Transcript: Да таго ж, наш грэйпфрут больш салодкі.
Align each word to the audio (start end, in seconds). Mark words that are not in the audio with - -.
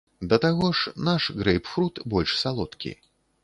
Да 0.29 0.37
таго 0.45 0.69
ж, 0.79 0.93
наш 1.11 1.29
грэйпфрут 1.43 2.03
больш 2.17 2.37
салодкі. 2.43 2.99